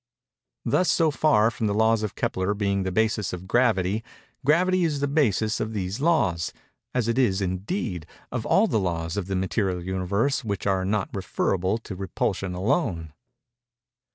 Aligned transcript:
Thus 0.65 0.89
so 0.91 1.11
far 1.11 1.51
from 1.51 1.67
the 1.67 1.75
laws 1.75 2.01
of 2.01 2.15
Kepler 2.15 2.55
being 2.55 2.81
the 2.81 2.91
basis 2.91 3.33
of 3.33 3.47
Gravity, 3.47 4.03
Gravity 4.43 4.83
is 4.83 4.99
the 4.99 5.07
basis 5.07 5.59
of 5.59 5.73
these 5.73 6.01
laws—as 6.01 7.07
it 7.07 7.19
is, 7.19 7.39
indeed, 7.39 8.07
of 8.31 8.43
all 8.43 8.65
the 8.65 8.79
laws 8.79 9.15
of 9.15 9.27
the 9.27 9.35
material 9.35 9.83
Universe 9.83 10.43
which 10.43 10.65
are 10.65 10.85
not 10.85 11.09
referable 11.15 11.77
to 11.77 11.95
Repulsion 11.95 12.55
alone. 12.55 13.13